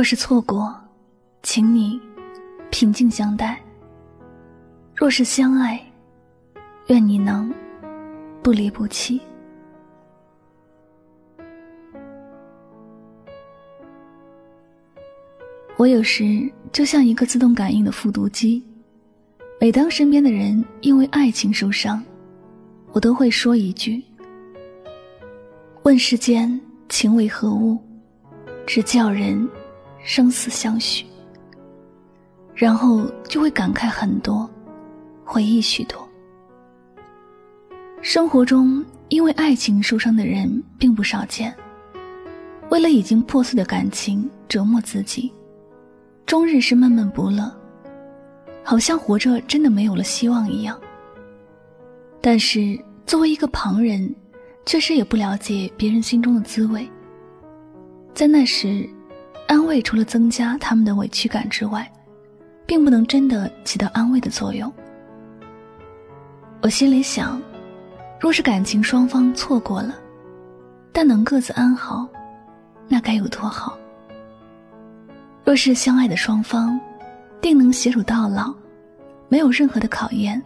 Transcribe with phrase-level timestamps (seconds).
[0.00, 0.74] 若是错过，
[1.42, 2.00] 请你
[2.70, 3.54] 平静相待；
[4.96, 5.78] 若是相爱，
[6.86, 7.52] 愿你能
[8.42, 9.20] 不离不弃。
[15.76, 18.66] 我有时就像一个自动感应的复读机，
[19.60, 22.02] 每当身边的人因为爱情受伤，
[22.92, 24.02] 我都会说一句
[25.84, 27.76] ：“问世间情为何物，
[28.66, 29.46] 只叫人。”
[30.02, 31.04] 生死相许，
[32.54, 34.48] 然后就会感慨很多，
[35.24, 36.08] 回忆许多。
[38.00, 41.54] 生活中因为爱情受伤的人并不少见，
[42.70, 45.30] 为了已经破碎的感情折磨自己，
[46.24, 47.54] 终日是闷闷不乐，
[48.64, 50.80] 好像活着真的没有了希望一样。
[52.22, 54.12] 但是作为一个旁人，
[54.64, 56.90] 确实也不了解别人心中的滋味，
[58.14, 58.88] 在那时。
[59.50, 61.90] 安慰除了增加他们的委屈感之外，
[62.66, 64.72] 并不能真的起到安慰的作用。
[66.62, 67.42] 我心里想，
[68.20, 69.92] 若是感情双方错过了，
[70.92, 72.06] 但能各自安好，
[72.86, 73.76] 那该有多好；
[75.44, 76.80] 若是相爱的双方，
[77.40, 78.54] 定能携手到老，
[79.28, 80.40] 没有任何的考验，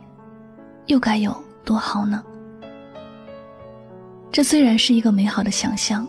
[0.86, 2.24] 又该有多好呢？
[4.32, 6.08] 这虽然是一个美好的想象。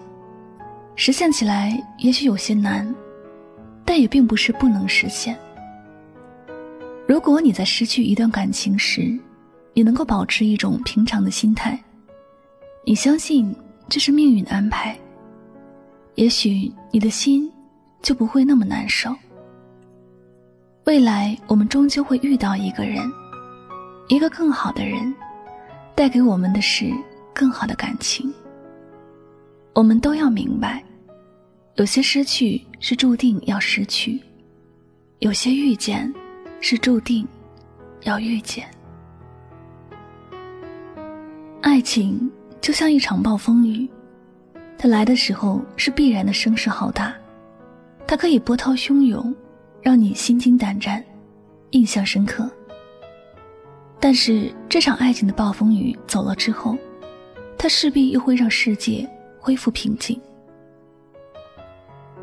[0.96, 2.94] 实现起来也许有些难，
[3.84, 5.38] 但也并不是不能实现。
[7.08, 9.18] 如果你在失去一段感情时，
[9.74, 11.78] 你能够保持一种平常的心态，
[12.86, 13.54] 你相信
[13.90, 14.98] 这是命运的安排，
[16.16, 17.52] 也许你的心
[18.02, 19.14] 就不会那么难受。
[20.86, 23.04] 未来我们终究会遇到一个人，
[24.08, 25.14] 一个更好的人，
[25.94, 26.90] 带给我们的是
[27.34, 28.34] 更好的感情。
[29.76, 30.82] 我们都要明白，
[31.76, 34.18] 有些失去是注定要失去，
[35.20, 36.12] 有些遇见
[36.62, 37.28] 是注定
[38.04, 38.66] 要遇见。
[41.62, 42.32] 爱情
[42.62, 43.86] 就像一场暴风雨，
[44.78, 47.14] 它来的时候是必然的声势浩大，
[48.08, 49.36] 它可以波涛汹涌，
[49.82, 51.04] 让你心惊胆战，
[51.72, 52.50] 印象深刻。
[54.00, 56.78] 但是这场爱情的暴风雨走了之后，
[57.58, 59.06] 它势必又会让世界。
[59.46, 60.20] 恢复平静，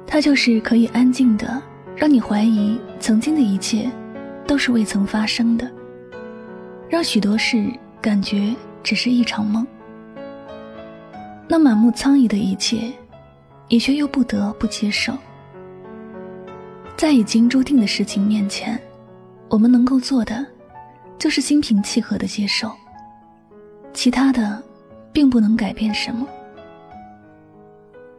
[0.04, 1.62] 它就是可以安静的
[1.94, 3.88] 让你怀疑曾经的一切
[4.44, 5.70] 都是未曾发生的，
[6.88, 8.52] 让许多事感觉
[8.82, 9.64] 只是一场梦。
[11.46, 12.92] 那满目苍夷的一切，
[13.68, 15.16] 你却又不得不接受。
[16.96, 18.76] 在已经注定的事情面前，
[19.48, 20.44] 我们能够做的，
[21.20, 22.68] 就是心平气和的接受，
[23.92, 24.60] 其他的，
[25.12, 26.26] 并不能改变什么。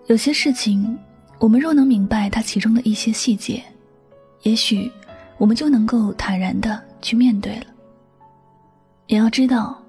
[0.07, 0.97] 有些事情，
[1.39, 3.63] 我们若能明白它其中的一些细节，
[4.41, 4.91] 也许
[5.37, 7.65] 我们就能够坦然的去面对了。
[9.07, 9.81] 也要知道，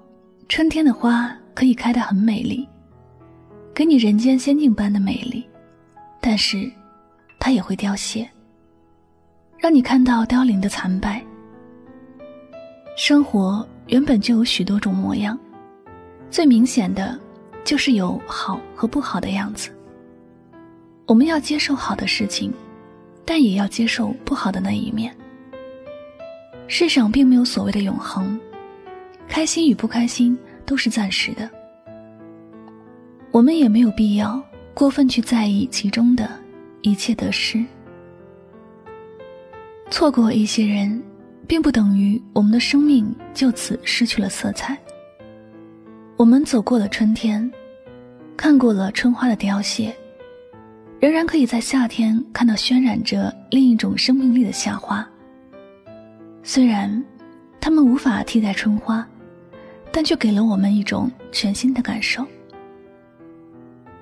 [0.47, 2.65] 春天的花可以开得很美丽，
[3.73, 5.45] 给你人间仙境般的美丽，
[6.21, 6.71] 但是
[7.37, 8.29] 它也会凋谢，
[9.57, 11.21] 让你看到凋零的残败。
[12.95, 15.37] 生活原本就有许多种模样，
[16.29, 17.19] 最明显的，
[17.65, 19.74] 就是有好和不好的样子。
[21.07, 22.51] 我们要接受好的事情，
[23.23, 25.15] 但也要接受不好的那一面。
[26.67, 28.39] 世上并没有所谓的永恒，
[29.27, 31.47] 开心与不开心都是暂时的。
[33.29, 34.41] 我们也没有必要
[34.73, 36.27] 过分去在意其中的
[36.81, 37.63] 一切得失。
[39.91, 41.03] 错过一些人，
[41.45, 44.75] 并不等于我们的生命就此失去了色彩。
[46.17, 47.51] 我们走过了春天，
[48.35, 49.95] 看过了春花的凋谢。
[50.99, 55.07] 仍然可以在夏天看到渲染着另一种生命力的夏花。
[56.41, 57.03] 虽然
[57.59, 59.05] 它们无法替代春花，
[59.91, 62.25] 但却给了我们一种全新的感受。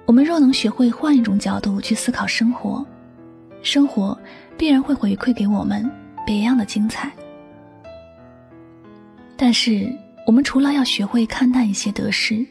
[0.06, 2.86] 我们若能学会换一种角度去思考生活，
[3.62, 4.18] 生活
[4.58, 5.90] 必然会回馈给我们
[6.26, 7.12] 别样的精彩。
[9.36, 9.90] 但是，
[10.28, 12.46] 我们除了要学会看淡一些得失，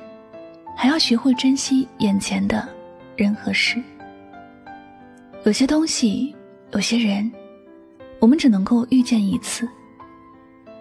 [0.76, 2.68] 还要学会珍惜眼前的
[3.16, 3.82] 人和事。
[5.44, 6.32] 有些东西，
[6.72, 7.30] 有些人，
[8.20, 9.68] 我们只能够遇见一次。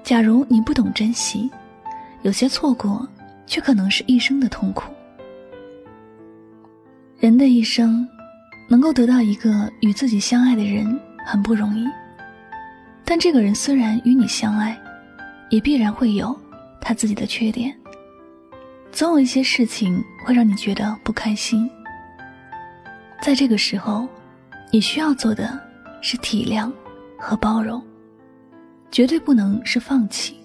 [0.04, 1.50] 假如你不懂珍惜，
[2.22, 3.08] 有些错过，
[3.48, 4.92] 却可能是一生的痛苦。
[7.18, 8.08] 人的一生，
[8.70, 11.88] 能够得到一个与自己相爱的人很不容易。
[13.04, 14.80] 但这个人虽然与你相爱，
[15.50, 16.40] 也必然会有
[16.80, 17.76] 他自己的缺点。
[18.92, 21.68] 总有一些事情会让你觉得不开心。
[23.24, 24.08] 在这个时候，
[24.72, 25.60] 你需要做的
[26.02, 26.72] 是体谅
[27.20, 27.84] 和包容，
[28.90, 30.38] 绝对不能是放弃。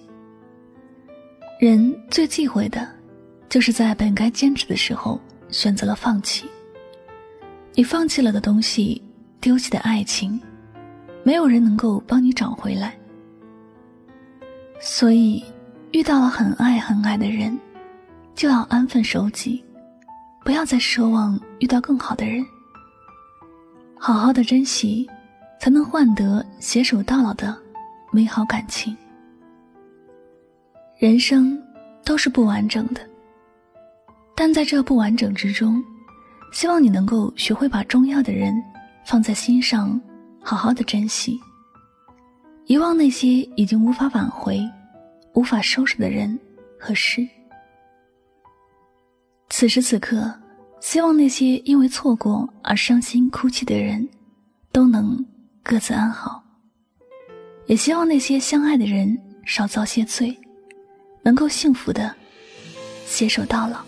[1.59, 2.87] 人最忌讳的，
[3.47, 5.19] 就是在本该坚持的时候
[5.49, 6.45] 选择了放弃。
[7.73, 9.01] 你放弃了的东西，
[9.39, 10.39] 丢弃的爱情，
[11.23, 12.95] 没有人能够帮你找回来。
[14.79, 15.43] 所以，
[15.91, 17.57] 遇到了很爱很爱的人，
[18.35, 19.63] 就要安分守己，
[20.43, 22.45] 不要再奢望遇到更好的人。
[23.99, 25.09] 好好的珍惜，
[25.59, 27.55] 才能换得携手到老的
[28.11, 28.95] 美好感情。
[30.97, 31.61] 人生
[32.05, 33.01] 都是不完整的，
[34.35, 35.83] 但在这不完整之中。
[36.53, 38.53] 希望你能够学会把重要的人
[39.05, 39.99] 放在心上，
[40.41, 41.37] 好好的珍惜。
[42.67, 43.27] 遗忘那些
[43.57, 44.61] 已经无法挽回、
[45.33, 46.39] 无法收拾的人
[46.79, 47.27] 和事。
[49.49, 50.33] 此时此刻，
[50.79, 54.07] 希望那些因为错过而伤心哭泣的人，
[54.71, 55.23] 都能
[55.61, 56.43] 各自安好。
[57.65, 60.37] 也希望那些相爱的人少遭些罪，
[61.21, 62.15] 能够幸福的
[63.05, 63.85] 携手到老。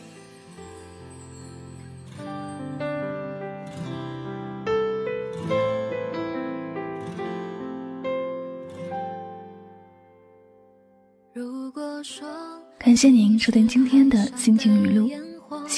[12.77, 15.09] 感谢您收听今天的心情语录，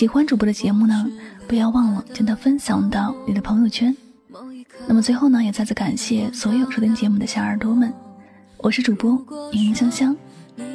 [0.01, 1.05] 喜欢主播的节目呢，
[1.47, 3.95] 不要忘了将它分享到你的朋友圈。
[4.87, 7.93] 那么最后呢，也再次感谢所有收听节目的小耳朵们，
[8.57, 9.11] 我是主播
[9.51, 10.17] 莹莹香香，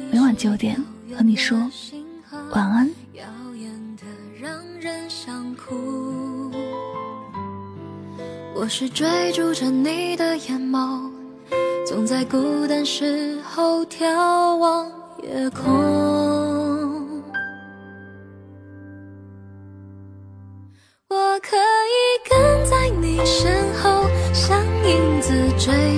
[0.09, 0.81] 每晚九点
[1.13, 1.59] 和你说
[2.51, 2.89] 晚安。
[8.55, 11.11] 我是追逐着你的眼眸，
[11.85, 14.89] 总在孤单时候眺望。
[15.21, 15.65] 夜空，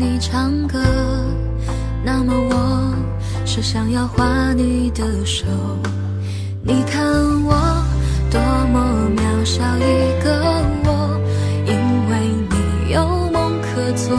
[0.00, 0.78] 你唱歌，
[2.02, 2.94] 那么我
[3.44, 5.44] 是想要画你的手。
[6.62, 7.04] 你看
[7.44, 7.52] 我
[8.30, 8.40] 多
[8.72, 10.42] 么渺小一个
[10.86, 11.20] 我，
[11.66, 11.74] 因
[12.08, 12.16] 为
[12.48, 14.16] 你有梦可做。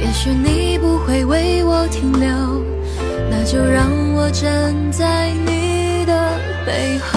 [0.00, 2.64] 也许你不会为我停留，
[3.28, 7.15] 那就让我站在你的背后。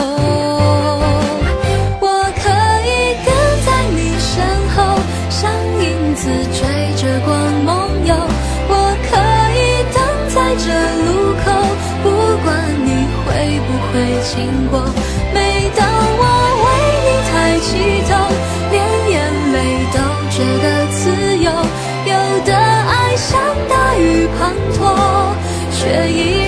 [14.40, 14.80] 经过。
[15.34, 15.84] 每当
[16.18, 16.24] 我
[16.64, 16.68] 为
[17.04, 17.68] 你抬起
[18.08, 18.12] 头，
[18.72, 18.80] 连
[19.12, 19.16] 眼
[19.52, 19.58] 泪
[19.92, 19.98] 都
[20.32, 20.66] 觉得
[20.96, 21.02] 自
[21.44, 21.48] 由。
[22.06, 22.14] 有
[22.46, 23.28] 的爱像
[23.68, 24.40] 大雨滂
[24.78, 24.80] 沱，
[25.76, 26.39] 却依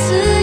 [0.00, 0.39] 此。